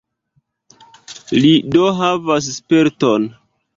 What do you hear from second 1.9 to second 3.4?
havas sperton.